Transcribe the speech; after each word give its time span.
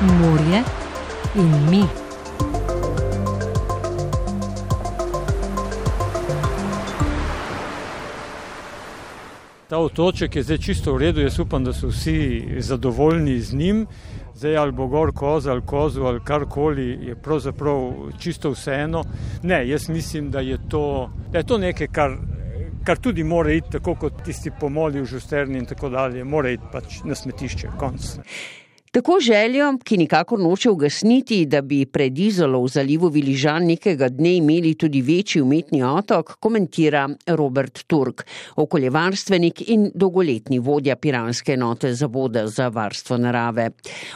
morje 0.00 0.62
in 1.34 1.70
mi. 1.70 1.84
Ta 9.68 9.78
otoček 9.78 10.36
je 10.36 10.42
zdaj 10.42 10.58
čisto 10.58 10.94
v 10.94 10.98
redu, 10.98 11.20
jaz 11.20 11.38
upam, 11.38 11.64
da 11.64 11.72
so 11.72 11.88
vsi 11.88 12.44
zadovoljni 12.58 13.40
z 13.40 13.54
njim. 13.54 13.86
Zdaj 14.34 14.56
ali 14.56 14.72
bo 14.72 14.86
gor 14.86 15.12
koza 15.14 15.50
ali 15.50 15.62
kozu 15.66 16.04
ali 16.04 16.20
karkoli, 16.24 16.98
je 17.02 17.16
pravzaprav 17.16 17.92
čisto 18.18 18.50
vseeno. 18.50 19.04
Ne, 19.42 19.68
jaz 19.68 19.88
mislim, 19.88 20.30
da 20.30 20.40
je 20.40 20.58
to, 20.68 21.10
da 21.32 21.38
je 21.38 21.46
to 21.46 21.58
nekaj, 21.58 21.86
kar, 21.86 22.16
kar 22.84 22.96
tudi 22.96 23.24
mora 23.24 23.52
iti, 23.52 23.70
tako 23.70 23.94
kot 23.94 24.22
tisti 24.24 24.50
pomoli 24.60 25.00
v 25.00 25.04
žusterni 25.04 25.58
in 25.58 25.66
tako 25.66 25.88
dalje, 25.88 26.24
mora 26.24 26.50
iti 26.50 26.64
pač 26.72 27.02
na 27.04 27.14
smetišče, 27.14 27.68
konc. 27.78 28.16
Tako 28.92 29.18
željo, 29.20 29.74
ki 29.84 29.96
nikakor 29.96 30.40
noče 30.40 30.70
ugasniti, 30.70 31.46
da 31.46 31.60
bi 31.62 31.82
pred 31.86 32.18
Izolo 32.18 32.62
v 32.62 32.68
zalivu 32.72 33.08
Viližan 33.12 33.66
nekega 33.68 34.08
dne 34.08 34.36
imeli 34.36 34.74
tudi 34.74 35.02
večji 35.02 35.42
umetni 35.42 35.82
otok, 35.84 36.38
komentira 36.40 37.08
Robert 37.26 37.82
Turk, 37.86 38.24
okoljevarstvenik 38.56 39.60
in 39.68 39.90
dolgoletni 39.94 40.58
vodja 40.58 40.96
Piranske 40.96 41.52
enote 41.52 41.92
Zavoda 41.94 42.46
za 42.46 42.68
varstvo 42.68 43.18
narave. 43.18 43.70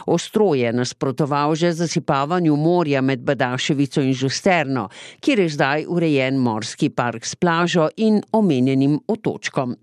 Ostro 0.05 0.55
je 0.55 0.73
nasprotoval 0.73 1.55
že 1.55 1.71
zasipavanju 1.71 2.55
morja 2.55 3.01
med 3.01 3.19
Badaševico 3.19 4.01
in 4.01 4.13
Žusterno, 4.13 4.87
kjer 5.19 5.39
je 5.39 5.49
zdaj 5.49 5.85
urejen 5.87 6.37
morski 6.37 6.89
park 6.89 7.25
s 7.25 7.35
plažo 7.35 7.89
in 7.97 8.21
omenjenim 8.31 8.99
otočkom. 9.07 9.75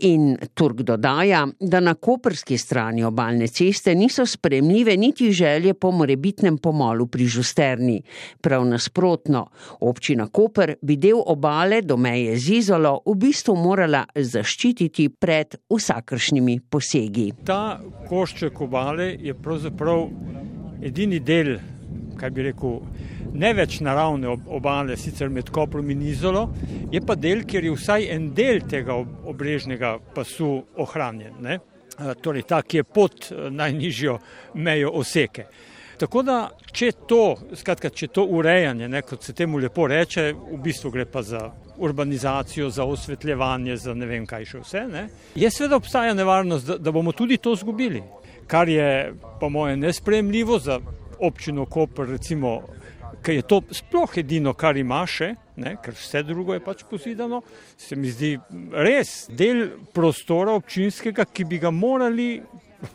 In 0.00 0.36
Turk 0.54 0.82
dodaja, 0.86 1.46
da 1.60 1.80
na 1.80 1.94
koperski 1.94 2.58
strani 2.58 3.04
obalne 3.04 3.48
ceste 3.48 3.94
niso 3.94 4.26
spremljive 4.36 4.96
niti 4.96 5.32
želje 5.32 5.74
po 5.74 5.90
morebitnem 5.90 6.58
pomolu 6.58 7.06
pri 7.06 7.26
Žusterni. 7.26 8.00
Prav 8.40 8.64
nasprotno, 8.68 9.46
občina 9.80 10.28
Koper 10.28 10.74
bi 10.82 10.96
del 11.00 11.22
obale 11.26 11.82
do 11.82 11.96
meje 11.96 12.36
z 12.36 12.60
Izolo 12.60 12.98
v 13.06 13.16
bistvu 13.26 13.56
morala 13.56 14.04
zaščititi 14.14 15.08
pred 15.08 15.56
vsakršnimi 15.72 16.58
posegi. 16.70 17.30
Ta 17.48 17.78
košček 18.08 18.60
obale 18.60 19.14
je 19.20 19.34
pravzaprav 19.34 20.06
edini 20.84 21.20
del, 21.20 21.56
kaj 22.20 22.30
bi 22.30 22.48
rekel, 22.50 22.80
ne 23.36 23.52
več 23.56 23.78
naravne 23.84 24.32
obale, 24.58 24.96
sicer 25.00 25.30
med 25.32 25.50
Koprom 25.52 25.90
in 25.92 26.02
Izolo, 26.08 26.46
je 26.92 27.00
pa 27.04 27.16
del, 27.16 27.44
kjer 27.48 27.68
je 27.68 27.76
vsaj 27.76 28.10
en 28.14 28.28
del 28.36 28.62
tega 28.68 28.96
obrežnega 29.28 29.96
pasu 30.14 30.60
ohranjen. 30.76 31.40
Ne? 31.44 31.58
Torej 32.22 32.42
ta, 32.42 32.62
ki 32.62 32.82
je 32.82 32.84
pod 32.84 33.30
najnižjo 33.50 34.18
mejo 34.54 34.90
oseke. 35.00 35.46
Tako 35.96 36.22
da, 36.22 36.36
če 36.76 36.90
to, 37.08 37.22
skratka, 37.56 37.88
če 37.88 38.10
to 38.12 38.26
urejanje, 38.36 38.88
ne, 38.88 39.00
kot 39.02 39.24
se 39.24 39.32
temu 39.32 39.58
lepo 39.62 39.86
reče, 39.88 40.26
v 40.34 40.58
bistvu 40.60 40.92
gre 40.92 41.06
pa 41.08 41.22
za 41.24 41.40
urbanizacijo, 41.76 42.68
za 42.70 42.84
osvetljevanje, 42.84 43.76
za 43.80 43.94
ne 43.96 44.08
vem 44.08 44.26
kaj 44.28 44.44
še 44.44 44.60
vse, 44.60 44.84
ne, 44.92 45.06
je 45.34 45.50
seveda 45.50 45.80
obstaja 45.80 46.12
nevarnost, 46.16 46.68
da, 46.68 46.76
da 46.78 46.92
bomo 46.92 47.16
tudi 47.16 47.40
to 47.40 47.54
zgubili, 47.56 48.02
kar 48.46 48.68
je 48.68 49.14
po 49.40 49.48
moje 49.48 49.76
nespremljivo 49.76 50.58
za 50.58 50.78
občino 51.18 51.64
Koper, 51.64 52.12
recimo 52.12 52.60
ker 53.22 53.34
je 53.34 53.42
to 53.42 53.62
sploh 53.72 54.18
edino, 54.18 54.52
kar 54.54 54.76
ima 54.76 55.00
še, 55.08 55.32
ne, 55.56 55.76
ker 55.82 55.96
vse 55.96 56.22
drugo 56.26 56.54
je 56.54 56.62
pač 56.64 56.84
pozidano, 56.90 57.42
se 57.76 57.96
mi 57.96 58.10
zdi 58.12 58.36
res 58.72 59.26
del 59.32 59.66
prostora 59.94 60.56
občinskega, 60.56 61.24
ki 61.24 61.44
bi 61.48 61.60
ga 61.62 61.72
morali, 61.72 62.30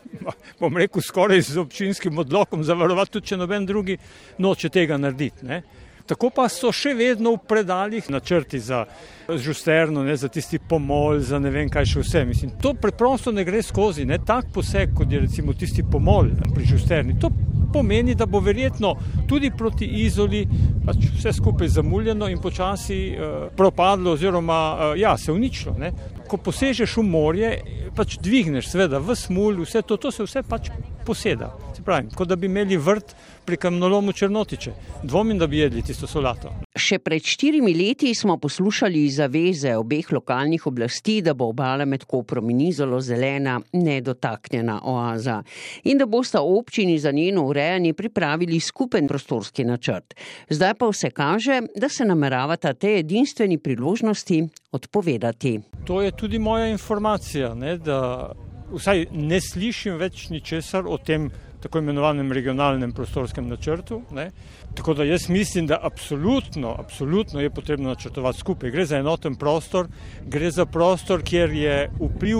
bom 0.62 0.78
rekel, 0.78 1.02
skoraj 1.02 1.42
z 1.50 1.62
občinskim 1.62 2.22
odlokom 2.22 2.64
zavarovati, 2.64 3.18
tudi 3.18 3.34
če 3.34 3.40
noben 3.42 3.66
drugi 3.66 3.98
noče 4.40 4.70
tega 4.70 5.00
narediti. 5.02 5.48
Ne. 5.48 5.64
Tako 6.12 6.32
pa 6.34 6.48
so 6.52 6.72
še 6.76 6.92
vedno 6.98 7.36
v 7.36 7.44
predaljih 7.48 8.10
načrti 8.12 8.60
za 8.60 8.84
žusterno, 9.30 10.04
ne, 10.04 10.16
za 10.18 10.28
tisti 10.28 10.60
pomol, 10.60 11.22
za 11.24 11.40
ne 11.40 11.52
vem 11.54 11.70
kaj 11.72 11.88
še 11.94 12.04
vse. 12.04 12.24
Mislim, 12.28 12.52
to 12.62 12.74
preprosto 12.74 13.32
ne 13.32 13.46
gre 13.48 13.62
skozi, 13.64 14.06
ne 14.06 14.18
tak 14.26 14.50
poseg, 14.54 14.96
kot 14.98 15.12
je 15.12 15.22
recimo 15.24 15.54
tisti 15.54 15.86
pomol 15.88 16.34
pri 16.52 16.68
žusterni. 16.68 17.16
To 17.22 17.32
pomeni, 17.74 18.16
da 18.16 18.26
bo 18.26 18.40
verjetno 18.40 18.96
tudi 19.28 19.52
proti 19.58 19.86
izoli 20.06 20.46
pač 20.86 21.06
vse 21.18 21.34
skupaj 21.34 21.68
zamuljeno 21.68 22.30
in 22.30 22.42
počasi 22.42 23.00
uh, 23.12 23.48
propadlo 23.58 24.16
oziroma 24.18 24.60
uh, 24.74 25.00
ja, 25.00 25.18
se 25.18 25.32
uničilo. 25.32 25.76
Ne. 25.80 25.92
Ko 26.28 26.38
posežeš 26.38 26.98
v 26.98 27.04
morje, 27.04 27.52
pač 27.96 28.18
dvigneš 28.24 28.72
seveda 28.72 29.00
v 29.00 29.16
smul, 29.16 29.62
vse 29.66 29.82
to, 29.82 29.98
to 29.98 30.12
se 30.12 30.24
vse 30.24 30.44
pač 30.48 30.72
poseda. 31.06 31.52
Se 31.76 31.84
pravi, 31.84 32.08
kot 32.16 32.28
da 32.28 32.36
bi 32.36 32.46
imeli 32.46 32.78
vrt 32.78 33.16
pri 33.46 33.58
kamnolomu 33.58 34.14
Črnotiče. 34.14 34.72
Dvomim, 35.04 35.38
da 35.38 35.48
bi 35.48 35.58
jedli 35.58 35.82
tisto 35.82 36.08
solato. 36.08 36.52
Še 36.78 37.00
pred 37.04 37.26
štirimi 37.26 37.74
leti 37.74 38.14
smo 38.16 38.38
poslušali 38.38 39.02
zaveze 39.10 39.74
obeh 39.76 40.12
lokalnih 40.14 40.68
oblasti, 40.68 41.20
da 41.22 41.34
bo 41.34 41.50
obala 41.52 41.86
med 41.86 42.06
Koprom 42.06 42.50
in 42.54 42.62
Izolo 42.68 43.02
zelena, 43.02 43.58
nedotaknjena 43.74 44.80
oaza 44.84 45.42
in 45.84 45.98
da 45.98 46.06
bosta 46.06 46.42
občini 46.42 47.00
za 47.00 47.12
njeno 47.12 47.46
urejanje 47.48 47.94
pripravili 47.94 48.60
skupen 48.60 49.08
prostorski 49.08 49.66
načrt. 49.66 50.16
Zdaj 50.50 50.74
pa 50.80 50.88
vse 50.88 51.10
kaže, 51.10 51.62
da 51.76 51.90
se 51.90 52.06
nameravata 52.06 52.74
te 52.74 52.98
edinstveni 53.00 53.58
priložnosti 53.58 54.44
odpovedati. 54.72 55.60
To 55.86 56.02
je 56.02 56.12
tudi 56.12 56.40
moja 56.40 56.68
informacija, 56.68 57.54
ne, 57.56 57.78
da 57.78 58.32
vsaj 58.72 59.06
ne 59.12 59.42
slišim 59.42 59.98
več 60.00 60.30
ničesar 60.30 60.88
o 60.88 60.98
tem 60.98 61.30
tako 61.62 61.80
imenovanem 61.80 62.32
regionalnem 62.32 62.92
prostorskem 62.92 63.48
načrtu. 63.48 64.02
Ne. 64.12 64.32
Tako 64.76 64.94
da 64.94 65.04
jaz 65.04 65.30
mislim, 65.30 65.68
da 65.68 65.80
absolutno, 65.82 66.76
absolutno 66.80 67.42
je 67.42 67.50
potrebno 67.50 67.90
načrtovati 67.90 68.40
skupaj. 68.40 68.72
Gre 68.72 68.86
za 68.86 68.98
enoten 68.98 69.36
prostor, 69.36 69.88
gre 70.26 70.52
za 70.52 70.66
prostor, 70.66 71.22
kjer 71.24 71.54
je 71.54 71.90
vpliv 72.00 72.38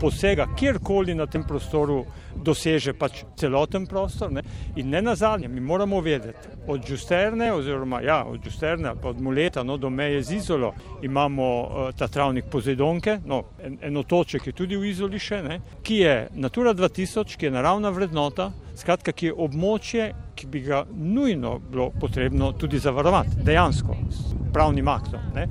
posega 0.00 0.46
kjerkoli 0.56 1.14
na 1.14 1.26
tem 1.26 1.44
prostoru 1.44 2.04
doseže 2.36 2.92
pač 2.96 3.24
celoten 3.36 3.86
prostor. 3.86 4.32
Ne? 4.32 4.42
In 4.76 4.90
ne 4.90 5.02
na 5.02 5.14
zadnje, 5.14 5.48
mi 5.48 5.60
moramo 5.60 6.00
vedeti, 6.00 6.48
od 6.66 6.86
Žusterne, 6.86 7.52
oziroma 7.52 8.00
ja, 8.00 8.24
od 8.24 8.44
Žusterne 8.44 8.88
ali 8.88 8.98
od 9.02 9.20
Muleta 9.20 9.62
no, 9.62 9.76
do 9.76 9.90
meje 9.90 10.22
z 10.22 10.32
Izolo 10.32 10.72
imamo 11.02 11.60
uh, 11.60 11.90
ta 11.96 12.08
travnik 12.08 12.44
Pozejdonke, 12.50 13.18
no, 13.26 13.42
en, 13.62 13.78
en 13.82 13.96
otoček 13.96 14.46
je 14.46 14.52
tudi 14.52 14.76
v 14.76 14.88
Izoli 14.90 15.18
še, 15.18 15.42
ne? 15.42 15.60
ki 15.82 16.00
je 16.00 16.14
Natura 16.34 16.74
2000, 16.74 17.36
ki 17.36 17.46
je 17.46 17.52
naravna 17.52 17.90
vrednota, 17.90 18.50
skratka, 18.76 19.12
ki 19.12 19.30
je 19.30 19.36
območje, 19.36 20.08
ki 20.34 20.46
bi 20.46 20.64
ga 20.64 20.84
nujno 20.90 21.58
bilo 21.58 21.90
potrebno 22.00 22.52
tudi 22.52 22.78
zavarovati, 22.78 23.42
dejansko, 23.44 23.96
s 24.10 24.34
pravnim 24.52 24.88
aktom. 24.88 25.30
Ne? 25.34 25.46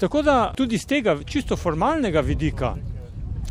Tako 0.00 0.22
da 0.22 0.52
tudi 0.56 0.78
z 0.78 0.86
tega 0.86 1.16
čisto 1.24 1.56
formalnega 1.56 2.20
vidika 2.20 2.74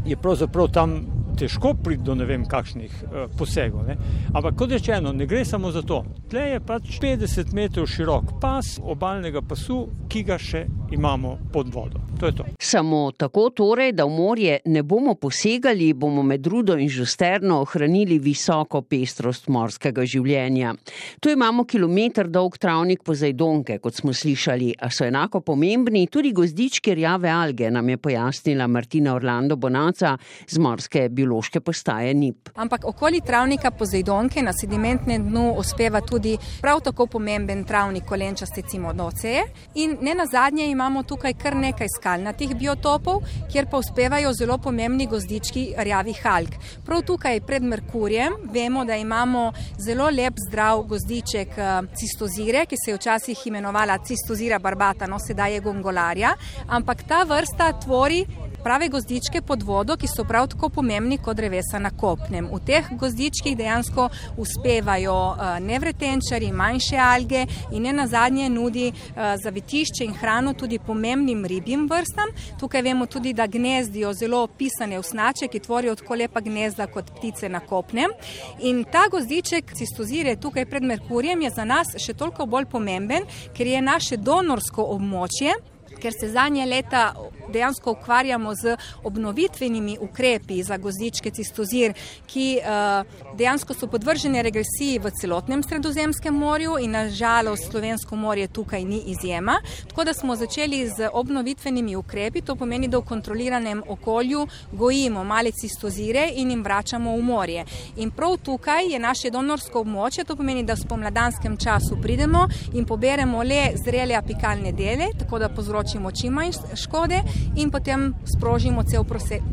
je 0.06 0.16
pravzaprav 0.16 0.68
tam 0.68 1.06
težko 1.36 1.74
priti 1.84 2.04
do 2.04 2.16
ne 2.16 2.26
vem 2.26 2.46
kakšnih 2.46 2.94
uh, 3.04 3.26
posegov. 3.38 3.86
Ne? 3.88 3.98
Ampak 4.34 4.56
kot 4.56 4.72
rečeno, 4.72 5.14
ne 5.14 5.28
gre 5.28 5.46
samo 5.46 5.72
za 5.72 5.82
to. 5.82 6.04
Tle 6.32 6.50
je 6.56 6.60
pač 6.64 7.00
50 7.02 7.54
metrov 7.54 7.88
širok 7.92 8.38
pas 8.42 8.76
obalnega 8.84 9.42
pasu, 9.42 9.86
ki 10.10 10.24
ga 10.24 10.38
še 10.42 10.66
imamo 10.96 11.38
pod 11.54 11.74
vodo. 11.74 12.02
To 12.20 12.32
to. 12.32 12.46
Samo 12.60 13.12
tako 13.12 13.50
torej, 13.50 13.92
da 13.92 14.06
v 14.06 14.16
morje 14.16 14.60
ne 14.66 14.84
bomo 14.84 15.16
posegali, 15.16 15.94
bomo 15.94 16.24
med 16.24 16.48
Rudo 16.48 16.78
in 16.80 16.90
Žusterno 16.90 17.60
ohranili 17.62 18.20
visoko 18.20 18.82
pestrost 18.82 19.50
morskega 19.52 20.06
življenja. 20.06 20.74
Tu 21.20 21.34
imamo 21.34 21.66
kilometr 21.68 22.30
dolg 22.32 22.58
travnik 22.62 23.04
po 23.04 23.16
Zajdonke, 23.16 23.80
kot 23.84 24.00
smo 24.00 24.14
slišali, 24.14 24.74
a 24.80 24.90
so 24.90 25.06
enako 25.08 25.42
pomembni 25.46 26.06
tudi 26.12 26.32
gozdičke 26.36 26.96
rjave 26.96 27.30
alge, 27.32 27.70
nam 27.72 27.90
je 27.90 27.98
pojasnila 27.98 28.68
Martina 28.68 29.16
Orlando 29.16 29.56
Bonaca 29.56 30.16
z 30.48 30.62
morske 30.62 31.08
biološke 31.26 31.60
postaje 31.60 32.14
NIP. 32.14 32.50
Ampak 32.56 32.86
okoli 32.86 33.22
travnika 33.22 33.72
po 33.72 33.86
Zajdonke 33.86 34.42
na 34.44 34.54
sedimentnem 34.54 35.24
dnu 35.30 35.56
uspeva 35.58 36.02
tudi 36.02 36.38
prav 36.62 36.82
tako 36.86 37.08
pomemben 37.08 37.64
travnik 37.66 38.06
kolenčaste 38.06 38.62
cimodoce 38.62 39.42
in 39.76 39.98
ne 40.02 40.14
na 40.14 40.26
zadnje 40.26 40.70
imamo 40.70 41.04
tukaj 41.04 41.34
kar 41.34 41.56
nekaj 41.56 41.88
skalnatih 41.98 42.56
biotopov, 42.56 43.24
kjer 43.52 43.68
pa 43.72 43.78
uspevajo 43.78 44.34
zelo 44.34 44.58
pomembni 44.58 45.08
gozdički 45.08 45.74
rjavih 45.78 46.22
alg. 46.26 46.54
Prav 46.86 47.02
tukaj 47.02 47.42
pred 47.42 47.64
Merkurjem 47.64 48.34
vemo, 48.54 48.86
da 48.86 48.96
imamo 48.96 49.52
zelo 49.80 50.10
lep 50.10 50.38
zdrav 50.48 50.84
gozdiček 50.90 51.58
eh, 51.58 51.82
cistozire, 51.98 52.66
ki 52.66 52.76
se 52.78 52.92
je 52.92 52.98
včasih 52.98 53.48
imenovala 53.48 53.98
cistozira 54.06 54.60
barbata, 54.60 55.08
no 55.08 55.20
sedaj 55.20 55.54
je 55.54 55.66
gongolarja, 55.66 56.36
ampak 56.68 57.04
ta 57.08 57.24
vrsta 57.24 57.72
tvori 57.82 58.26
prave 58.66 58.88
gozdičke 58.90 59.42
pod 59.42 59.64
vodo, 59.64 59.94
ki 59.94 60.08
so 60.10 60.24
prav 60.26 60.48
tako 60.50 60.72
pomembni 60.74 61.20
kot 61.22 61.38
drevesa 61.38 61.78
na 61.80 61.92
kopnem. 61.94 62.48
V 62.50 62.58
teh 62.66 62.88
gozdičkih 62.98 63.54
dejansko 63.58 64.08
uspevajo 64.42 65.14
uh, 65.14 65.44
nevretenčari, 65.62 66.50
manjše 66.52 66.98
alge 66.98 67.44
in 67.72 67.86
ne 67.86 67.94
nazadnje 67.94 68.48
nudi 68.50 68.88
uh, 68.90 69.36
zavetišče 69.44 70.08
in 70.08 70.16
hrano 70.18 70.54
tudi 70.58 70.80
pomembnim 70.80 71.46
ribjim 71.46 71.84
vrstam. 71.92 72.34
Tukaj 72.60 72.82
vemo 72.82 73.06
tudi, 73.06 73.36
da 73.38 73.46
gnezdijo 73.48 74.14
zelo 74.14 74.48
pisane 74.48 75.00
usnače, 75.00 75.48
ki 75.48 75.60
tvorijo 75.60 75.96
tako 76.02 76.18
lepa 76.24 76.42
gnezda 76.42 76.90
kot 76.90 77.14
ptice 77.20 77.50
na 77.50 77.62
kopnem. 77.62 78.18
In 78.66 78.82
ta 78.92 79.06
gozdiček 79.12 79.76
cistozire 79.78 80.36
tukaj 80.42 80.66
pred 80.66 80.84
Merkurjem 80.84 81.46
je 81.46 81.54
za 81.54 81.70
nas 81.70 81.94
še 82.02 82.18
toliko 82.18 82.50
bolj 82.50 82.66
pomemben, 82.74 83.30
ker 83.54 83.68
je 83.68 83.86
naše 83.94 84.18
donorsko 84.18 84.90
območje 84.98 85.54
ker 86.00 86.14
se 86.20 86.30
zadnje 86.32 86.66
leta 86.66 87.14
dejansko 87.54 87.92
ukvarjamo 87.92 88.56
z 88.56 88.78
obnovitvenimi 89.04 89.98
ukrepi 90.02 90.64
za 90.64 90.78
gozdičke 90.78 91.32
cistozir, 91.32 91.94
ki 92.28 92.60
uh, 92.60 93.36
dejansko 93.38 93.74
so 93.74 93.88
podvržene 93.88 94.44
regresiji 94.44 95.00
v 95.00 95.12
celotnem 95.22 95.64
sredozemskem 95.64 96.36
morju 96.36 96.78
in 96.82 96.92
nažalost 96.92 97.72
slovensko 97.72 98.16
morje 98.16 98.48
tukaj 98.48 98.84
ni 98.86 99.02
izjema. 99.06 99.60
Tako 99.88 100.04
da 100.04 100.14
smo 100.14 100.36
začeli 100.36 100.88
z 100.88 101.10
obnovitvenimi 101.14 101.96
ukrepi, 101.96 102.42
to 102.42 102.56
pomeni, 102.56 102.88
da 102.88 102.98
v 102.98 103.06
kontroliranem 103.06 103.84
okolju 103.88 104.48
gojimo 104.72 105.24
male 105.24 105.52
cistozire 105.52 106.30
in 106.36 106.50
jim 106.50 106.64
vračamo 106.64 107.16
v 107.18 107.22
morje. 107.22 107.66
In 107.98 108.12
prav 108.12 108.38
tukaj 108.38 108.92
je 108.94 109.00
naše 109.00 109.30
donorsko 109.30 109.80
območje, 109.86 110.26
to 110.26 110.36
pomeni, 110.36 110.64
da 110.64 110.74
v 110.74 110.84
spomladanskem 110.84 111.58
času 111.58 111.98
pridemo 112.02 112.48
in 112.74 112.86
poberemo 112.86 113.44
le 113.44 113.72
zrele 113.86 114.16
apikalne 114.16 114.72
dele, 114.72 115.12
tako 115.20 115.40
da 115.40 115.50
povzročimo 115.50 115.85
povzročimo 115.86 116.12
čim 116.12 116.34
manj 116.34 116.52
škode 116.76 117.22
in 117.56 117.72
potem 117.72 118.14
sprožimo 118.26 118.84
cel 118.84 119.04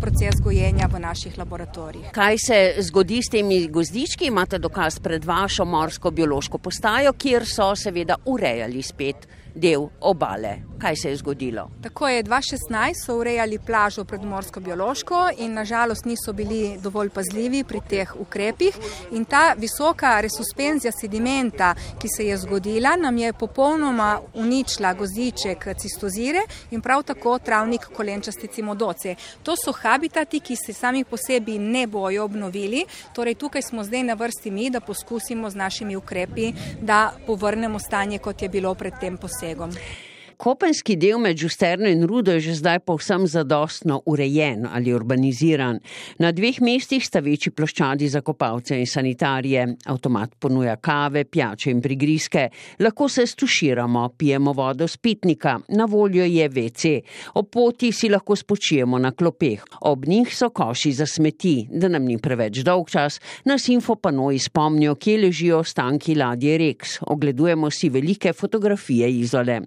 proces 0.01 0.41
gojenja 0.41 0.89
v 0.93 0.99
naših 1.01 1.39
laboratorijih. 1.39 2.11
Kaj 2.13 2.37
se 2.39 2.75
zgodi 2.79 3.21
s 3.23 3.31
temi 3.31 3.69
gozdički? 3.69 4.27
Imate 4.27 4.59
dokaz 4.59 4.99
pred 4.99 5.25
vašo 5.25 5.65
morsko 5.65 6.11
biološko 6.11 6.59
postajo, 6.59 7.13
kjer 7.13 7.47
so 7.47 7.75
seveda 7.77 8.17
urejali 8.25 8.83
spet 8.83 9.29
del 9.55 9.89
obale. 10.01 10.63
Kaj 10.83 10.97
se 10.97 11.09
je 11.09 11.17
zgodilo? 11.17 11.71
Tako 11.83 12.09
je 12.09 12.25
2016 12.25 13.05
so 13.07 13.17
urejali 13.17 13.59
plažo 13.67 14.05
pred 14.05 14.25
Morsko 14.25 14.61
biološko 14.61 15.29
in 15.39 15.53
nažalost 15.55 16.05
niso 16.05 16.33
bili 16.33 16.79
dovolj 16.83 17.11
pazljivi 17.11 17.65
pri 17.65 17.81
teh 17.89 18.15
ukrepih. 18.19 18.79
In 19.13 19.25
ta 19.25 19.55
visoka 19.59 20.21
resuspenzija 20.21 20.93
sedimenta, 21.01 21.75
ki 21.99 22.09
se 22.17 22.27
je 22.27 22.37
zgodila, 22.37 22.97
nam 22.97 23.19
je 23.19 23.33
popolnoma 23.33 24.21
uničila 24.35 24.95
goziček 24.95 25.69
cistozire 25.79 26.43
in 26.71 26.81
prav 26.81 27.03
tako 27.03 27.39
travnik 27.39 27.87
kolenčasti 27.97 28.47
cimodoce. 28.47 29.15
To 29.43 29.55
so 29.57 29.73
habitati, 29.73 30.41
ki 30.41 30.57
se 30.57 30.73
sami 30.73 31.05
po 31.05 31.17
sebi 31.17 31.59
ne 31.59 31.87
bojo 31.87 32.25
obnovili. 32.25 32.85
Torej 33.15 33.35
tukaj 33.35 33.63
smo 33.63 33.85
zdaj 33.85 34.03
na 34.03 34.15
vrsti 34.15 34.51
mi, 34.51 34.71
da 34.71 34.81
poskusimo 34.81 35.51
z 35.51 35.57
našimi 35.57 35.97
ukrepi, 35.97 36.53
da 36.81 37.13
povrnemo 37.27 37.79
stanje, 37.79 38.19
kot 38.19 38.43
je 38.43 38.49
bilo 38.49 38.75
pred 38.75 38.93
tem 39.01 39.17
posebej 39.43 39.53
obsegom. 39.53 40.12
Kopenski 40.43 40.97
del 40.99 41.21
med 41.23 41.39
Žusterno 41.39 41.87
in 41.87 42.03
Rudo 42.03 42.33
je 42.35 42.41
že 42.43 42.55
zdaj 42.59 42.81
povsem 42.83 43.29
zadostno 43.31 44.01
urejen 44.11 44.67
ali 44.67 44.91
urbaniziran. 44.91 45.77
Na 46.19 46.33
dveh 46.35 46.57
mestih 46.59 47.05
sta 47.07 47.21
večji 47.23 47.53
ploščadi 47.55 48.09
za 48.11 48.25
kopalce 48.27 48.75
in 48.75 48.89
sanitarije. 48.91 49.77
Avtomat 49.87 50.35
ponuja 50.43 50.75
kave, 50.83 51.23
pijače 51.25 51.71
in 51.71 51.83
prigrizke. 51.83 52.49
Lahko 52.83 53.09
se 53.09 53.27
stuširamo, 53.27 54.09
pijemo 54.19 54.53
vodo 54.53 54.89
z 54.89 54.97
pitnika, 54.97 55.61
na 55.69 55.85
voljo 55.85 56.25
je 56.25 56.49
WC. 56.49 57.01
Ob 57.35 57.47
poti 57.53 57.93
si 57.93 58.11
lahko 58.11 58.35
spočijemo 58.37 58.99
na 58.99 59.13
klopeh. 59.13 59.63
Ob 59.81 60.07
njih 60.07 60.35
so 60.37 60.51
koši 60.51 60.93
za 60.93 61.07
smeti, 61.07 61.69
da 61.71 61.89
nam 61.89 62.03
ni 62.03 62.19
preveč 62.19 62.65
dolg 62.67 62.91
čas. 62.91 63.21
Nas 63.45 63.69
infopanoji 63.69 64.39
spomnijo, 64.39 64.95
kje 64.95 65.17
ležijo 65.19 65.63
ostanki 65.63 66.19
ladje 66.19 66.59
Rex. 66.59 66.99
Ogledujemo 67.07 67.71
si 67.71 67.89
velike 67.89 68.33
fotografije 68.33 69.13
izole. 69.21 69.61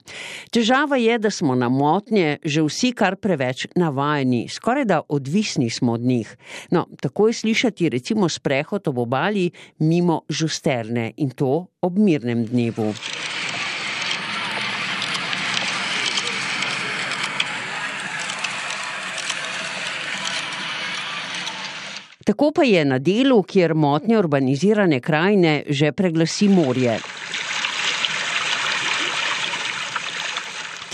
Težava 0.65 0.97
je, 0.97 1.19
da 1.21 1.29
smo 1.29 1.53
na 1.55 1.67
motnje 1.69 2.39
že 2.41 2.63
vsi 2.65 2.89
kar 2.97 3.19
preveč 3.21 3.67
navajeni, 3.77 4.47
skoraj 4.49 4.85
da 4.89 5.01
odvisni 5.09 5.69
smo 5.69 5.93
od 5.93 6.01
njih. 6.01 6.37
No, 6.71 6.87
tako 7.01 7.27
je 7.27 7.33
slišati 7.33 7.89
recimo 7.89 8.29
sprehod 8.29 8.87
ob 8.87 8.97
obali 8.97 9.51
mimo 9.79 10.21
žusterne 10.29 11.11
in 11.17 11.29
to 11.29 11.67
ob 11.81 11.99
mirnem 11.99 12.45
dnevu. 12.45 12.93
Tako 22.25 22.51
pa 22.55 22.63
je 22.63 22.85
na 22.85 22.97
delu, 22.97 23.43
kjer 23.43 23.75
motnje 23.75 24.17
urbanizirane 24.17 24.99
krajine 24.99 25.63
že 25.69 25.91
preglasi 25.91 26.49
morje. 26.49 26.97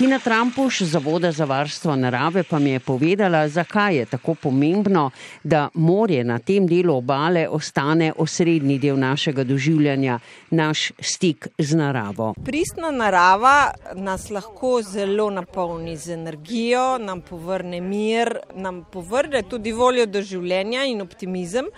Tina 0.02 0.20
Trampuš 0.20 0.82
Zavoda 0.82 1.32
za 1.32 1.46
varstvo 1.46 1.96
narave 1.96 2.44
pa 2.44 2.60
mi 2.60 2.70
je 2.70 2.80
povedala, 2.80 3.48
zakaj 3.50 3.96
je 3.96 4.06
tako 4.06 4.36
pomembno, 4.36 5.12
da 5.44 5.70
morje 5.74 6.24
na 6.24 6.40
tem 6.40 6.68
delu 6.68 6.96
obale 6.96 7.48
ostane 7.50 8.14
osrednji 8.18 8.80
del 8.80 8.98
našega 9.00 9.44
doživljanja, 9.44 10.20
naš 10.50 10.92
stik 11.00 11.48
z 11.58 11.76
naravo. 11.76 12.34
Pristna 12.46 12.92
narava 12.92 13.74
nas 13.96 14.30
lahko 14.30 14.82
zelo 14.82 15.30
napolni 15.30 15.98
z 15.98 16.14
energijo, 16.18 16.98
nam 16.98 17.22
povrne 17.22 17.82
mir, 17.82 18.40
nam 18.56 18.84
povrne 18.92 19.44
tudi 19.44 19.72
voljo 19.72 20.06
do 20.06 20.22
življenja 20.22 20.82
in 20.90 21.02
optimizem. 21.02 21.70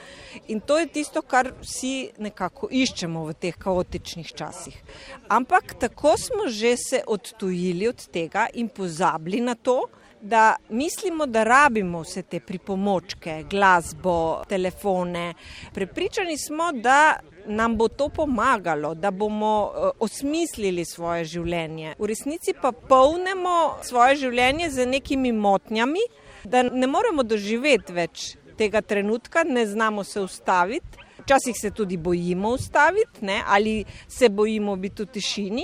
In 0.47 0.61
to 0.61 0.79
je 0.79 0.87
tisto, 0.87 1.21
kar 1.21 1.51
vsi 1.61 2.13
nekako 2.23 2.71
iščemo 2.71 3.25
v 3.27 3.35
teh 3.35 3.59
kaotičnih 3.59 4.31
časih. 4.31 4.79
Ampak 5.27 5.75
tako 5.79 6.15
smo 6.17 6.47
že 6.47 6.77
se 6.77 7.03
odtujili 7.07 7.87
od 7.87 8.12
tega 8.13 8.47
in 8.53 8.69
pozabili 8.69 9.41
na 9.41 9.55
to, 9.55 9.81
da 10.21 10.55
mislimo, 10.69 11.25
da 11.25 11.43
rabimo 11.43 12.01
vse 12.01 12.21
te 12.23 12.39
pripomočke, 12.39 13.43
glasbo, 13.49 14.43
telefone. 14.47 15.33
Prepričani 15.73 16.37
smo, 16.37 16.71
da 16.71 17.19
nam 17.45 17.75
bo 17.77 17.87
to 17.87 18.09
pomagalo, 18.09 18.93
da 18.95 19.11
bomo 19.11 19.71
uh, 19.75 19.89
osmislili 19.99 20.85
svoje 20.85 21.25
življenje. 21.25 21.95
V 21.99 22.07
resnici 22.07 22.53
pa 22.61 22.71
polnemo 22.71 23.77
svoje 23.83 24.15
življenje 24.15 24.69
z 24.69 24.85
nekimi 24.87 25.31
motnjami, 25.31 26.05
da 26.43 26.63
ne 26.63 26.87
moremo 26.87 27.23
doživeti 27.23 27.93
več 27.93 28.35
tega 28.57 28.81
trenutka, 28.81 29.43
ne 29.43 29.65
znamo 29.67 30.03
se 30.03 30.21
ustaviti. 30.21 31.03
Včasih 31.23 31.55
se 31.61 31.71
tudi 31.71 31.97
bojimo 31.97 32.49
ustaviti, 32.49 33.25
ne? 33.25 33.41
ali 33.47 33.85
se 34.07 34.29
bojimo 34.29 34.75
biti 34.75 35.03
v 35.03 35.05
tišini. 35.05 35.63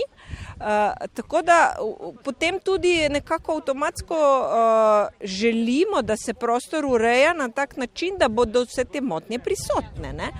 Uh, 0.59 0.65
tako 1.13 1.41
da 1.41 1.75
potem 2.23 2.59
tudi 2.59 3.09
nekako 3.09 3.55
avtomatsko 3.55 4.15
uh, 4.15 5.07
želimo, 5.21 6.01
da 6.01 6.17
se 6.17 6.33
prostor 6.33 6.85
ureja 6.85 7.33
na 7.33 7.49
tak 7.49 7.77
način, 7.77 8.17
da 8.17 8.27
bodo 8.27 8.63
vse 8.63 8.85
te 8.85 9.01
motnje 9.01 9.39
prisotne. 9.39 10.13
Ne? 10.13 10.31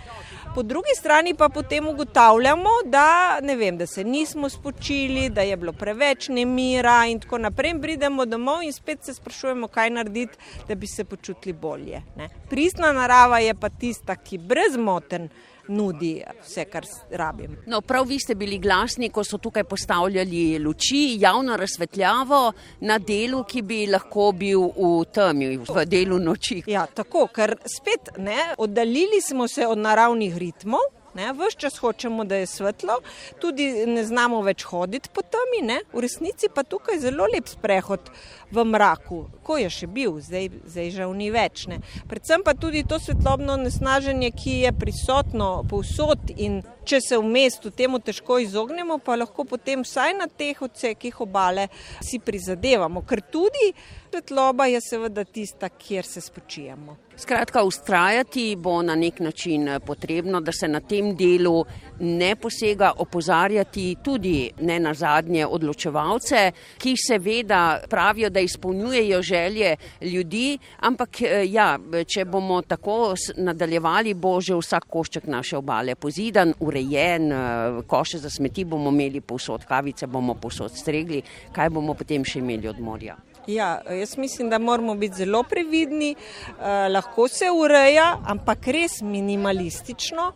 Po 0.55 0.63
drugi 0.63 0.95
strani 0.95 1.33
pa 1.33 1.49
potem 1.49 1.87
ugotavljamo, 1.87 2.69
da, 2.85 3.39
vem, 3.57 3.77
da 3.77 3.85
se 3.87 4.03
nismo 4.03 4.49
spočili, 4.49 5.29
da 5.29 5.41
je 5.41 5.57
bilo 5.57 5.73
preveč 5.73 6.27
nemira 6.27 7.05
in 7.05 7.19
tako 7.19 7.37
naprej. 7.37 7.75
Pridemo 7.81 8.25
domov 8.25 8.63
in 8.63 8.73
spet 8.73 9.05
se 9.05 9.13
sprašujemo, 9.13 9.67
kaj 9.67 9.89
narediti, 9.89 10.37
da 10.67 10.75
bi 10.75 10.87
se 10.87 11.03
počutili 11.03 11.53
bolje. 11.53 12.01
Ne? 12.17 12.29
Pristna 12.49 12.91
narava 12.91 13.39
je 13.39 13.53
pa 13.53 13.69
tista, 13.69 14.15
ki 14.15 14.37
brezmoten 14.37 15.29
nudi 15.69 16.11
vse, 16.41 16.65
kar 16.65 16.85
rabim. 17.11 17.57
No, 17.69 17.81
prav 17.81 18.07
vi 18.09 18.19
ste 18.19 18.35
bili 18.35 18.59
glasni, 18.59 19.09
ko 19.09 19.23
so 19.23 19.37
tukaj 19.37 19.63
postavljali 19.63 20.59
luči, 20.59 21.15
javno 21.21 21.57
razsvetljavo 21.57 22.41
na 22.81 22.99
delu, 22.99 23.43
ki 23.43 23.61
bi 23.61 23.81
lahko 23.87 24.31
bil 24.35 24.69
v 24.75 24.93
temi, 25.13 25.55
v 25.57 25.85
delu 25.89 26.19
noči. 26.19 26.61
Ja, 26.67 26.85
tako, 26.85 27.27
ker 27.33 27.55
spet 27.65 28.15
ne, 28.17 28.53
oddaljili 28.57 29.21
smo 29.21 29.47
se 29.47 29.67
od 29.67 29.77
naravnih 29.77 30.37
ritmov. 30.37 30.95
Ves 31.13 31.55
čas 31.57 31.77
hočemo, 31.77 32.23
da 32.23 32.35
je 32.35 32.45
svetlo, 32.47 32.99
tudi 33.41 33.65
ne 33.89 34.03
znamo 34.05 34.41
več 34.45 34.63
hoditi 34.69 35.09
po 35.13 35.21
temi, 35.21 35.65
ne? 35.67 35.79
v 35.91 36.03
resnici 36.05 36.47
pa 36.53 36.63
tukaj 36.63 36.95
je 36.95 37.01
zelo 37.09 37.25
lep 37.33 37.49
sprehod 37.49 38.11
v 38.51 38.65
mraku, 38.65 39.25
ko 39.43 39.57
je 39.57 39.69
še 39.69 39.87
bil, 39.87 40.17
zdaj, 40.21 40.49
zdaj 40.65 40.89
žal 40.95 41.13
ni 41.17 41.29
več. 41.33 41.67
Ne? 41.69 41.79
Predvsem 42.09 42.43
pa 42.45 42.55
tudi 42.57 42.83
to 42.87 42.99
svetlobno 43.01 43.57
nesnaženje, 43.61 44.31
ki 44.33 44.55
je 44.65 44.73
prisotno 44.73 45.49
povsod 45.69 46.33
in 46.37 46.61
če 46.89 47.01
se 47.05 47.17
v 47.17 47.29
mestu 47.29 47.69
temu 47.69 47.99
težko 48.01 48.39
izognemo, 48.41 48.97
pa 48.97 49.17
lahko 49.19 49.45
potem 49.45 49.85
vsaj 49.85 50.15
na 50.17 50.25
teh 50.25 50.57
odsekih 50.57 51.21
obale 51.21 51.67
si 52.01 52.17
prizadevamo, 52.17 53.05
ker 53.05 53.21
tudi 53.29 53.69
svetloba 54.09 54.65
je 54.65 54.81
seveda 54.81 55.23
tista, 55.23 55.69
kjer 55.69 56.05
se 56.05 56.21
spočijemo. 56.21 56.95
Skratka, 57.19 57.63
ustrajati 57.63 58.55
bo 58.57 58.81
na 58.81 58.95
nek 58.95 59.19
način 59.19 59.69
potrebno, 59.85 60.41
da 60.41 60.51
se 60.51 60.67
na 60.67 60.79
tem 60.79 61.15
delu 61.15 61.65
ne 61.99 62.35
posega, 62.35 62.93
opozarjati 62.97 63.95
tudi 64.03 64.51
ne 64.61 64.79
na 64.79 64.93
zadnje 64.93 65.45
odločevalce, 65.45 66.51
ki 66.77 66.95
seveda 67.07 67.81
pravijo, 67.89 68.29
da 68.29 68.38
da 68.39 68.43
izpolnjujejo 68.43 69.21
želje 69.21 69.75
ljudi, 70.01 70.57
ampak 70.79 71.21
eh, 71.21 71.43
ja, 71.51 71.77
če 72.07 72.25
bomo 72.25 72.61
tako 72.61 73.15
nadaljevali, 73.37 74.13
bo 74.13 74.39
že 74.41 74.55
vsak 74.55 74.87
košček 74.87 75.27
naše 75.27 75.57
obale 75.57 75.95
pozidan, 75.95 76.53
urejen, 76.59 77.31
eh, 77.31 77.81
koše 77.87 78.17
za 78.17 78.29
smeti 78.29 78.65
bomo 78.65 78.89
imeli 78.89 79.21
povsod, 79.21 79.65
kavice 79.65 80.07
bomo 80.07 80.33
povsod 80.33 80.71
stregli, 80.71 81.21
kaj 81.51 81.69
bomo 81.69 81.93
potem 81.93 82.23
še 82.25 82.39
imeli 82.39 82.67
od 82.67 82.79
morja. 82.79 83.17
Ja, 83.47 83.81
jaz 83.89 84.17
mislim, 84.17 84.49
da 84.49 84.57
moramo 84.57 84.95
biti 84.95 85.15
zelo 85.15 85.43
previdni, 85.43 86.11
eh, 86.11 86.89
lahko 86.89 87.27
se 87.27 87.45
ureja, 87.51 88.17
ampak 88.25 88.67
res 88.67 89.01
minimalistično, 89.01 90.31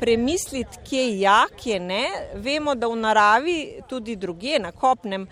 premisliti, 0.00 0.78
kje 0.88 1.02
je 1.02 1.20
ja, 1.20 1.44
kje 1.56 1.80
ne. 1.80 2.04
Vemo, 2.34 2.74
da 2.74 2.88
v 2.88 2.96
naravi, 2.96 3.56
tudi 3.88 4.16
druge, 4.16 4.58
na 4.58 4.72
kopnem, 4.72 5.26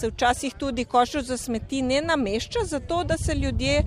se 0.00 0.08
včasih 0.08 0.54
tudi 0.54 0.84
košo 0.84 1.22
za 1.22 1.36
smeti 1.36 1.82
ne 1.82 2.00
namešča, 2.00 2.64
zato 2.64 3.04
da 3.04 3.16
se 3.18 3.34
ljudje 3.34 3.82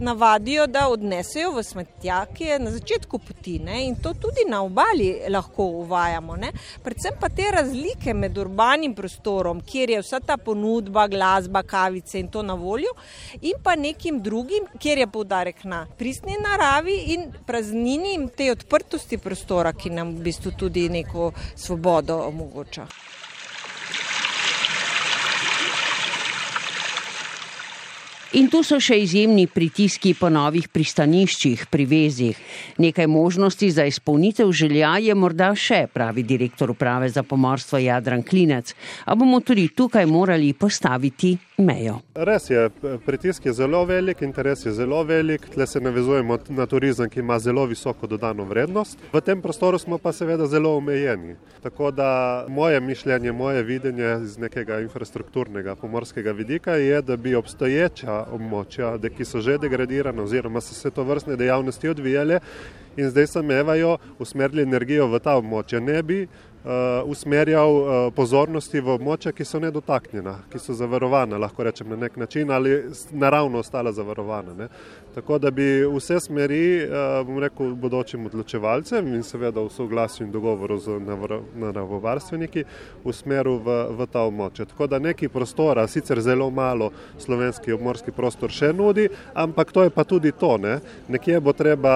navadijo, 0.00 0.66
da 0.66 0.88
odnesejo 0.88 1.50
v 1.52 1.62
smetjake 1.62 2.58
na 2.58 2.70
začetku 2.70 3.18
poti. 3.18 3.58
Ne? 3.58 3.86
In 3.86 3.96
to 4.02 4.14
tudi 4.14 4.46
na 4.48 4.62
obali 4.62 5.20
lahko 5.28 5.64
uvajamo. 5.64 6.36
Ne? 6.36 6.52
Predvsem 6.82 7.14
pa 7.20 7.28
te 7.28 7.50
razlike 7.52 8.14
med 8.14 8.38
urbanim 8.38 8.94
prostorom, 8.94 9.60
kjer 9.60 9.90
je 9.90 10.02
vsa 10.02 10.20
ta 10.20 10.36
ponudba, 10.36 11.06
glasba, 11.08 11.62
kavice 11.62 12.20
in 12.20 12.28
to 12.28 12.35
na 12.42 12.54
voljo, 12.54 12.92
in 13.40 13.60
pa 13.62 13.76
nekim 13.76 14.20
drugim, 14.22 14.66
kjer 14.78 14.98
je 14.98 15.06
poudarek 15.06 15.64
na 15.64 15.86
pristni 15.98 16.36
naravi 16.42 16.96
in 17.14 17.32
praznini 17.46 18.14
in 18.14 18.28
te 18.28 18.50
odprtosti 18.52 19.18
prostora, 19.18 19.72
ki 19.72 19.90
nam 19.90 20.16
v 20.16 20.28
bistvu 20.30 20.56
tudi 20.56 20.88
neko 20.88 21.32
svobodo 21.54 22.22
omogoča. 22.28 22.86
In 28.36 28.50
tu 28.52 28.58
so 28.66 28.76
še 28.82 28.98
izjemni 29.00 29.46
pritiski 29.48 30.10
po 30.18 30.28
novih 30.28 30.66
pristaniščih, 30.68 31.62
privezih. 31.72 32.36
Nekaj 32.82 33.06
možnosti 33.08 33.70
za 33.72 33.86
izpolnitev 33.88 34.50
želja 34.52 34.90
je 35.00 35.14
morda 35.16 35.52
še, 35.56 35.86
pravi 35.88 36.24
direktor 36.26 36.74
uprave 36.74 37.08
za 37.08 37.22
pomorstvo 37.22 37.78
Jadran 37.80 38.20
Klinec. 38.26 38.74
A 39.06 39.14
bomo 39.16 39.40
tudi 39.40 39.68
tukaj 39.72 40.04
morali 40.10 40.52
postaviti 40.52 41.32
mejo. 41.58 42.00
Res 42.14 42.50
je, 42.50 42.70
pritisk 43.06 43.46
je 43.46 43.52
zelo 43.52 43.84
velik, 43.84 44.22
interes 44.22 44.66
je 44.66 44.72
zelo 44.72 45.02
velik, 45.04 45.48
tle 45.54 45.66
se 45.66 45.80
navezujemo 45.80 46.38
na 46.48 46.66
turizem, 46.66 47.08
ki 47.10 47.20
ima 47.20 47.38
zelo 47.38 47.64
visoko 47.66 48.06
dodano 48.06 48.44
vrednost. 48.44 48.98
V 49.12 49.20
tem 49.20 49.42
prostoru 49.42 49.78
smo 49.78 49.98
pa 49.98 50.12
seveda 50.12 50.46
zelo 50.46 50.76
omejeni. 50.76 51.36
Tako 51.62 51.90
da 51.90 52.44
moje 52.48 52.80
mišljenje, 52.80 53.32
moje 53.32 53.62
videnje 53.62 54.18
iz 54.24 54.38
nekega 54.38 54.80
infrastrukturnega 54.80 55.74
pomorskega 55.74 56.32
vidika 56.32 56.74
je, 56.74 57.02
da 57.02 57.16
bi 57.16 57.34
obstoječa 57.34 58.24
območja, 58.32 58.96
ki 59.16 59.24
so 59.24 59.40
že 59.40 59.58
degradirane 59.58 60.22
oziroma 60.22 60.60
so 60.60 60.74
se 60.74 60.90
to 60.90 61.04
vrstne 61.04 61.36
dejavnosti 61.36 61.88
odvijale 61.88 62.40
in 62.96 63.10
zdaj 63.10 63.26
samevajo, 63.26 63.98
usmerili 64.18 64.62
energijo 64.62 65.06
v 65.06 65.18
ta 65.20 65.36
območja. 65.36 65.80
Ne 65.80 66.02
bi 66.02 66.26
usmerjal 67.06 67.70
uh, 67.70 67.88
pozornosti 68.14 68.80
v 68.80 68.96
območja, 68.96 69.30
ki 69.32 69.44
so 69.46 69.60
nedotaknjena, 69.62 70.40
ki 70.50 70.58
so 70.58 70.74
zavarovana, 70.74 71.38
lahko 71.38 71.62
rečem 71.62 71.88
na 71.92 71.96
nek 71.96 72.16
način, 72.16 72.50
ali 72.50 72.72
naravno 73.12 73.62
ostala 73.62 73.92
zavarovana. 73.92 74.54
Ne. 74.54 74.68
Tako 75.14 75.38
da 75.38 75.50
bi 75.50 75.86
vse 75.86 76.18
smeri, 76.20 76.82
uh, 76.82 77.20
bom 77.26 77.38
rekel, 77.38 77.74
bodočim 77.74 78.26
odločevalcem 78.26 79.12
in 79.14 79.22
seveda 79.22 79.62
v 79.62 79.70
soglasju 79.70 80.26
in 80.26 80.32
dogovoru 80.32 80.78
z 80.78 80.98
naravovarstveniki 81.54 82.64
usmeril 83.04 83.60
v, 83.62 83.78
v 84.00 84.08
ta 84.10 84.26
območja. 84.26 84.66
Tako 84.66 84.90
da 84.90 84.98
neki 84.98 85.30
prostora, 85.30 85.86
sicer 85.86 86.20
zelo 86.20 86.50
malo 86.50 86.90
slovenski 87.22 87.72
obmorski 87.72 88.10
prostor 88.10 88.50
še 88.50 88.72
nudi, 88.74 89.06
ampak 89.34 89.70
to 89.72 89.86
je 89.86 89.94
pa 89.94 90.04
tudi 90.04 90.34
to. 90.34 90.56
Ne. 90.58 90.80
Nekje 91.08 91.40
bo 91.40 91.54
treba 91.54 91.94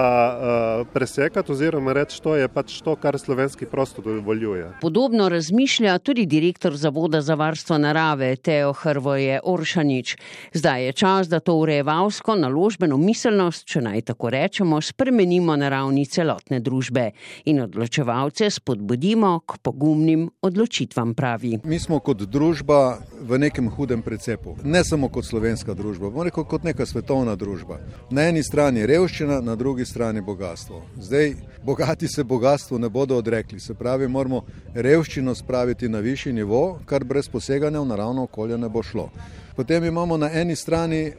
presekati 0.93 1.51
oziroma 1.51 1.93
reči, 1.93 2.21
to 2.23 2.39
je 2.39 2.47
pač 2.47 2.79
to, 2.81 2.95
kar 2.95 3.19
slovenski 3.19 3.67
prostor 3.67 4.07
dovoljuje 4.07 4.60
je. 4.61 4.71
Podobno 4.81 5.29
razmišlja 5.29 5.97
tudi 5.99 6.25
direktor 6.25 6.75
Zavoda 6.77 7.21
za 7.21 7.35
varstvo 7.35 7.77
narave 7.77 8.35
Teo 8.35 8.73
Hrvoje 8.73 9.39
Oršanič. 9.43 10.15
Zdaj 10.53 10.85
je 10.85 10.93
čas, 10.93 11.29
da 11.29 11.39
to 11.39 11.55
urejevalsko 11.55 12.35
naložbeno 12.35 12.97
miselnost, 12.97 13.65
če 13.65 13.81
naj 13.81 14.01
tako 14.01 14.29
rečemo, 14.29 14.81
spremenimo 14.81 15.55
na 15.55 15.69
ravni 15.69 16.05
celotne 16.05 16.59
družbe 16.59 17.11
in 17.45 17.61
odločevalce 17.61 18.49
spodbudimo 18.49 19.39
k 19.45 19.57
pogumnim 19.61 20.29
odločitvam, 20.41 21.13
pravi. 21.13 21.59
Mi 21.63 21.79
smo 21.79 21.99
kot 21.99 22.23
družba 22.23 22.99
v 23.21 23.39
nekem 23.39 23.69
hudem 23.69 24.01
precepu. 24.01 24.55
Ne 24.63 24.83
samo 24.83 25.09
kot 25.09 25.25
slovenska 25.25 25.73
družba, 25.73 26.09
bomo 26.09 26.23
rekel 26.27 26.45
kot 26.45 26.63
neka 26.63 26.85
svetovna 26.85 27.35
družba. 27.35 27.79
Na 28.11 28.27
eni 28.29 28.43
strani 28.43 28.85
revščina, 28.85 29.41
na 29.41 29.55
drugi 29.55 29.85
strani 29.85 30.21
bogatstvo. 30.21 30.81
Zdaj, 31.01 31.35
bogati 31.63 32.07
se 32.07 32.23
bogatstvu 32.23 32.79
ne 32.79 32.89
bodo 32.89 33.17
odrekli, 33.17 33.59
se 33.59 33.73
pravi, 33.73 34.07
moramo 34.07 34.43
revščino 34.73 35.35
spraviti 35.35 35.89
na 35.89 35.99
višji 35.99 36.33
nivo, 36.33 36.79
kar 36.85 37.03
brez 37.03 37.27
poseganja 37.29 37.79
v 37.79 37.85
naravno 37.85 38.23
okolje 38.23 38.57
ne 38.57 38.69
bo 38.69 38.83
šlo. 38.83 39.09
Potem 39.55 39.83
imamo 39.83 40.17
na 40.17 40.29
eni 40.33 40.55
strani 40.55 41.01
eh, 41.05 41.13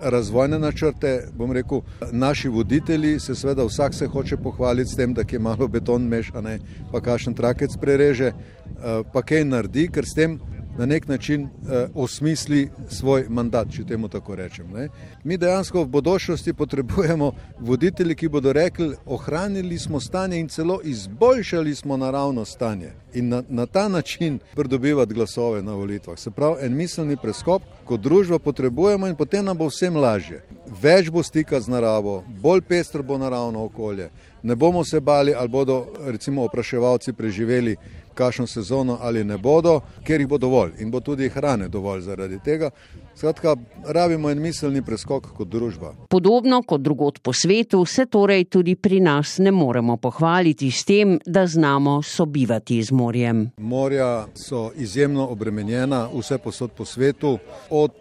razvojne 0.00 0.58
načrte, 0.58 1.28
bom 1.36 1.52
rekel, 1.52 1.80
naši 2.12 2.48
voditelji 2.48 3.20
se 3.20 3.34
seveda 3.34 3.64
vsak 3.64 3.94
se 3.94 4.06
hoče 4.06 4.36
pohvaliti 4.36 4.90
s 4.90 4.96
tem, 4.96 5.14
da 5.14 5.22
je 5.30 5.38
malo 5.38 5.68
beton 5.68 6.02
mešane, 6.02 6.58
pa 6.92 7.00
kakšen 7.00 7.34
trakec 7.34 7.76
prereže, 7.80 8.32
eh, 8.32 9.02
pa 9.12 9.22
kaj 9.22 9.44
naredi, 9.44 9.88
ker 9.88 10.06
s 10.06 10.14
tem 10.14 10.40
na 10.78 10.86
nek 10.86 11.08
način 11.08 11.42
eh, 11.42 11.86
osmisli 11.94 12.70
svoj 12.88 13.26
mandat, 13.28 13.68
če 13.72 13.84
temu 13.84 14.08
tako 14.08 14.34
rečem. 14.34 14.70
Ne. 14.72 14.88
Mi 15.24 15.36
dejansko 15.36 15.84
v 15.84 15.88
bodočnosti 15.88 16.52
potrebujemo 16.52 17.32
voditelji, 17.60 18.14
ki 18.14 18.28
bodo 18.28 18.52
rekli, 18.52 18.96
ohranili 19.06 19.78
smo 19.78 20.00
stanje 20.00 20.38
in 20.40 20.48
celo 20.48 20.80
izboljšali 20.84 21.74
smo 21.74 21.96
naravno 21.96 22.44
stanje 22.44 22.92
in 23.14 23.28
na, 23.28 23.42
na 23.48 23.66
ta 23.66 23.88
način 23.88 24.38
pridobivati 24.54 25.14
glasove 25.14 25.62
na 25.62 25.72
volitvah. 25.74 26.18
Se 26.18 26.30
pravi, 26.30 26.66
en 26.66 26.76
miselni 26.76 27.16
preskop, 27.16 27.62
kot 27.84 28.00
družba 28.00 28.38
potrebujemo 28.38 29.06
in 29.06 29.16
potem 29.16 29.44
nam 29.44 29.58
bo 29.58 29.68
vsem 29.70 29.96
lažje. 29.96 30.42
Več 30.82 31.10
bo 31.10 31.22
stika 31.22 31.60
z 31.60 31.70
naravo, 31.70 32.24
bolj 32.42 32.60
pestro 32.60 33.02
bo 33.02 33.18
naravno 33.18 33.64
okolje. 33.64 34.10
Ne 34.42 34.56
bomo 34.56 34.84
se 34.84 35.00
bali, 35.00 35.34
ali 35.34 35.48
bodo 35.48 35.86
recimo 36.06 36.44
opraševalci 36.44 37.12
preživeli 37.12 37.76
kakšno 38.14 38.46
sezono 38.46 38.98
ali 39.00 39.24
ne 39.24 39.38
bodo, 39.38 39.80
ker 40.04 40.20
jih 40.20 40.28
bo 40.28 40.38
dovolj 40.38 40.72
in 40.78 40.90
bo 40.90 41.00
tudi 41.00 41.28
hrane 41.28 41.68
dovolj 41.68 42.00
zaradi 42.00 42.38
tega. 42.44 42.70
Skratka, 43.14 43.56
rabimo 43.86 44.30
en 44.30 44.40
miselni 44.42 44.82
preskok 44.82 45.28
kot 45.36 45.48
družba. 45.48 45.92
Podobno 46.10 46.62
kot 46.66 46.80
drugot 46.80 47.20
po 47.22 47.32
svetu, 47.32 47.84
se 47.84 48.06
torej 48.06 48.44
tudi 48.44 48.74
pri 48.76 49.00
nas 49.00 49.38
ne 49.38 49.52
moremo 49.52 49.96
pohvaliti 49.96 50.70
s 50.70 50.84
tem, 50.84 51.18
da 51.26 51.46
znamo 51.46 52.02
sobivati 52.02 52.82
z 52.82 52.92
morjem. 52.92 53.50
Morja 53.56 54.26
so 54.34 54.70
izjemno 54.76 55.28
obremenjena, 55.30 56.08
vse 56.14 56.38
posod 56.38 56.72
po 56.72 56.84
svetu, 56.84 57.38
od 57.70 57.92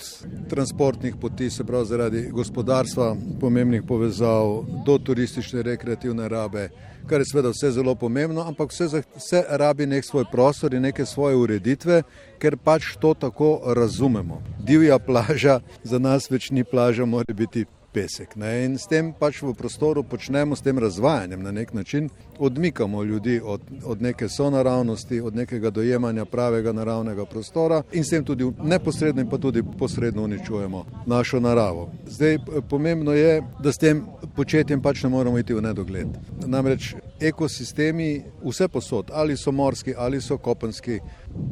transportnih 0.49 1.15
poti, 1.21 1.49
se 1.49 1.63
pravi 1.63 1.85
zaradi 1.85 2.27
gospodarstva, 2.31 3.15
pomembnih 3.39 3.83
povezav, 3.87 4.63
do 4.85 4.97
turistične 4.97 5.61
rekreativne 5.61 6.29
rabe 6.29 6.69
kar 7.07 7.21
je 7.21 7.25
seveda 7.25 7.49
vse 7.49 7.71
zelo 7.71 7.95
pomembno, 7.95 8.41
ampak 8.47 8.71
vse, 8.71 9.03
vse 9.15 9.43
rabi 9.49 9.85
nek 9.85 10.05
svoj 10.05 10.25
prostor 10.31 10.73
in 10.73 10.81
neke 10.81 11.05
svoje 11.05 11.35
ureditve, 11.35 12.01
ker 12.39 12.57
pač 12.57 12.95
to 12.99 13.13
tako 13.13 13.61
razumemo. 13.75 14.41
Divja 14.59 14.99
plaža 14.99 15.59
za 15.83 15.99
nas 15.99 16.31
več 16.31 16.51
ni 16.51 16.63
plaža, 16.63 17.05
mora 17.05 17.33
biti 17.33 17.65
pesek. 17.93 18.35
Ne? 18.35 18.65
In 18.65 18.77
s 18.77 18.87
tem 18.89 19.13
pač 19.19 19.41
v 19.41 19.53
prostoru 19.57 20.03
počnemo, 20.03 20.55
s 20.55 20.61
tem 20.61 20.79
razvajanjem 20.79 21.43
na 21.43 21.51
nek 21.51 21.73
način, 21.73 22.09
odmikamo 22.39 23.03
ljudi 23.03 23.41
od, 23.43 23.61
od 23.85 24.01
neke 24.01 24.29
sonaravnosti, 24.29 25.21
od 25.21 25.35
nekega 25.35 25.69
dojemanja 25.69 26.25
pravega 26.25 26.73
naravnega 26.73 27.25
prostora 27.25 27.83
in 27.91 28.03
s 28.03 28.09
tem 28.09 28.25
tudi 28.25 28.51
neposredno 28.63 29.21
in 29.21 29.29
pa 29.29 29.37
tudi 29.37 29.63
posredno 29.79 30.23
uničujemo 30.23 30.85
našo 31.05 31.39
naravo. 31.39 31.91
Zdaj, 32.07 32.37
pomembno 32.69 33.13
je, 33.13 33.41
da 33.59 33.71
s 33.71 33.77
tem 33.77 34.05
početjem 34.35 34.81
pač 34.81 35.03
ne 35.03 35.09
moramo 35.09 35.37
iti 35.37 35.53
v 35.53 35.61
nedogled. 35.61 36.07
Namreč 36.45 36.95
ekosistemi 37.23 38.23
vse 38.43 38.67
posod, 38.67 39.11
ali 39.13 39.37
so 39.37 39.51
morski 39.51 39.93
ali 39.97 40.21
so 40.21 40.37
kopenski, 40.37 40.99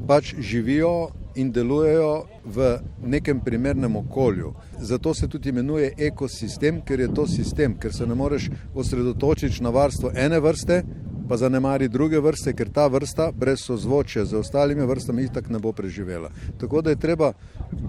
pač 0.07 0.35
živijo 0.39 1.09
in 1.35 1.51
delujejo 1.51 2.25
v 2.45 2.79
nekem 3.03 3.39
primernem 3.39 3.95
okolju. 3.95 4.53
Zato 4.79 5.13
se 5.13 5.27
tudi 5.27 5.49
imenuje 5.49 5.93
ekosistem, 5.97 6.81
ker 6.81 6.99
je 6.99 7.13
to 7.13 7.27
sistem, 7.27 7.77
ker 7.79 7.93
se 7.93 8.07
ne 8.07 8.15
moreš 8.15 8.49
osredotočiti 8.75 9.63
na 9.63 9.69
varstvo 9.69 10.11
ene 10.15 10.39
vrste, 10.39 10.83
pa 11.31 11.37
zanemari 11.37 11.87
druge 11.87 12.19
vrste, 12.19 12.51
ker 12.53 12.67
ta 12.69 12.89
vrsta 12.91 13.29
brez 13.31 13.61
sozvočja 13.63 14.25
z 14.25 14.35
ostalimi 14.35 14.83
vrstami 14.85 15.23
itak 15.23 15.49
ne 15.49 15.59
bo 15.59 15.71
preživela. 15.71 16.27
Tako 16.59 16.81
da 16.81 16.89
je 16.89 16.99
treba 16.99 17.33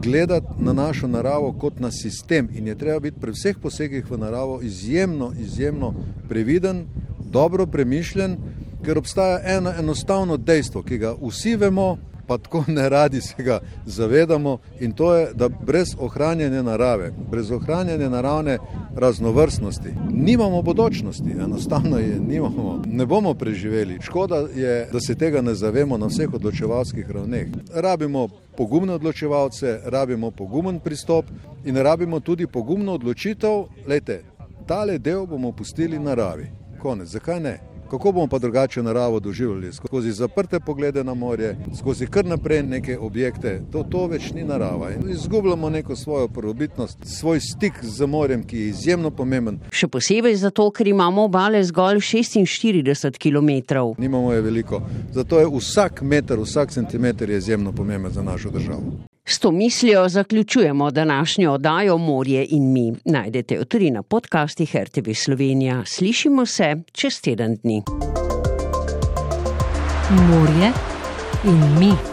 gledati 0.03 0.47
na 0.59 0.73
našo 0.73 1.09
naravo 1.09 1.53
kot 1.53 1.81
na 1.81 1.91
sistem 1.91 2.49
in 2.55 2.67
je 2.67 2.79
treba 2.79 3.01
biti 3.01 3.21
pri 3.21 3.33
vseh 3.35 3.59
posegih 3.59 4.11
v 4.11 4.19
naravo 4.19 4.61
izjemno, 4.63 5.33
izjemno 5.39 5.95
previden, 6.29 6.87
dobro 7.33 7.67
premišljen, 7.67 8.37
ker 8.85 8.99
obstaja 8.99 9.41
eno 9.57 9.73
enostavno 9.79 10.37
dejstvo, 10.37 10.83
ki 10.83 10.99
ga 10.99 11.15
vsi 11.23 11.57
vemo, 11.57 11.99
pa 12.27 12.39
tako 12.39 12.65
ne 12.77 12.89
radi 12.89 13.21
se 13.21 13.43
ga 13.43 13.61
zavedamo 13.87 14.59
in 14.81 14.93
to 14.93 15.15
je, 15.15 15.33
da 15.35 15.49
brez 15.49 15.97
ohranjanja 15.99 16.63
narave, 16.63 17.13
brez 17.31 17.51
ohranjanja 17.51 18.09
naravne 18.09 18.59
raznovrstnosti, 18.97 19.89
nimamo 20.11 20.63
bodočnosti, 20.63 21.31
enostavno 21.45 21.99
je 21.99 22.21
nimamo, 22.21 22.83
ne 22.87 23.07
bomo 23.07 23.35
preživeli. 23.35 23.99
Škoda 24.03 24.37
je, 24.55 24.89
da 24.93 25.01
se 25.01 25.15
tega 25.15 25.43
ne 25.43 25.55
zavemo 25.55 25.99
na 25.99 26.07
vseh 26.07 26.35
odločevalskih 26.35 27.11
ravneh. 27.11 27.49
Rabimo 27.75 28.29
pogumne 28.57 28.95
odločevalce, 28.95 29.81
rabimo 29.85 30.31
pogumen 30.31 30.81
pristop 30.81 31.25
in 31.65 31.77
rabimo 31.77 32.21
tudi 32.21 32.47
pogumno 32.47 32.93
odločitev, 32.93 33.65
lejte, 33.87 34.23
tale 34.67 34.99
del 34.99 35.27
bomo 35.27 35.53
pustili 35.53 35.99
naravi. 35.99 36.62
Konec, 36.83 37.09
zakaj 37.09 37.41
ne? 37.41 37.61
Kako 37.91 38.13
bomo 38.13 38.27
pa 38.27 38.39
drugače 38.39 38.83
naravo 38.83 39.21
doživljali? 39.21 39.73
Skozi 39.73 40.13
zaprte 40.13 40.61
poglede 40.61 41.05
na 41.05 41.15
morje, 41.15 41.57
skozi 41.79 42.07
kar 42.07 42.25
naprej 42.27 42.63
neke 42.63 42.99
objekte, 42.99 43.61
to, 43.73 43.83
to 43.83 44.07
več 44.07 44.33
ni 44.33 44.43
narava. 44.45 44.91
In 44.91 45.11
izgubljamo 45.11 45.71
neko 45.71 45.97
svojo 45.97 46.29
prvobitnost, 46.29 46.99
svoj 47.05 47.41
stik 47.41 47.79
z 47.83 48.07
morjem, 48.07 48.43
ki 48.47 48.59
je 48.59 48.69
izjemno 48.69 49.11
pomemben. 49.11 49.61
Še 49.71 49.89
posebej 49.89 50.37
zato, 50.43 50.71
ker 50.71 50.89
imamo 50.89 51.29
obale 51.31 51.63
zgolj 51.65 52.01
46 52.01 53.21
km. 53.23 53.79
Nimamo 54.03 54.33
je 54.33 54.43
veliko, 54.43 54.83
zato 55.13 55.39
je 55.39 55.47
vsak 55.47 56.03
meter, 56.03 56.41
vsak 56.41 56.73
centimeter 56.73 57.31
izjemno 57.31 57.73
pomemben 57.73 58.13
za 58.13 58.23
našo 58.23 58.51
državo. 58.51 59.12
S 59.33 59.39
to 59.39 59.51
mislijo 59.51 60.09
zaključujemo 60.09 60.91
današnjo 60.91 61.53
oddajo 61.53 61.99
Morje 61.99 62.47
in 62.51 62.73
mi. 62.73 62.93
Najdete 63.05 63.55
jo 63.55 63.65
tudi 63.65 63.91
na 63.91 64.03
podcastih 64.03 64.77
RTV 64.77 65.13
Slovenija. 65.15 65.83
Slišimo 65.87 66.47
se 66.47 66.77
čez 66.93 67.21
teden 67.21 67.57
dni. 67.63 67.83
Morje 70.11 70.73
in 71.45 71.79
mi. 71.79 72.12